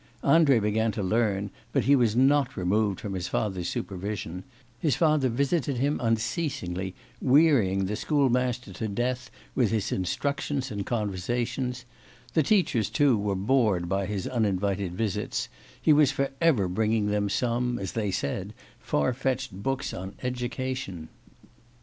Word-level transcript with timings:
Andrei 0.23 0.57
began 0.57 0.91
to 0.93 1.03
learn, 1.03 1.51
but 1.71 1.83
he 1.83 1.95
was 1.95 2.15
not 2.15 2.57
removed 2.57 2.99
from 2.99 3.13
his 3.13 3.27
father's 3.27 3.69
supervision; 3.69 4.43
his 4.79 4.95
father 4.95 5.29
visited 5.29 5.77
him 5.77 5.99
unceasingly, 6.01 6.95
wearying 7.21 7.85
the 7.85 7.95
schoolmaster 7.95 8.73
to 8.73 8.87
death 8.87 9.29
with 9.53 9.69
his 9.69 9.91
instructions 9.91 10.71
and 10.71 10.87
conversation; 10.87 11.75
the 12.33 12.41
teachers, 12.41 12.89
too, 12.89 13.15
were 13.15 13.35
bored 13.35 13.87
by 13.87 14.07
his 14.07 14.27
uninvited 14.27 14.95
visits; 14.95 15.49
he 15.79 15.93
was 15.93 16.09
for 16.11 16.31
ever 16.41 16.67
bringing 16.67 17.05
them 17.11 17.29
some, 17.29 17.77
as 17.77 17.91
they 17.91 18.09
said, 18.09 18.55
far 18.79 19.13
fetched 19.13 19.51
books 19.51 19.93
on 19.93 20.15
education. 20.23 21.09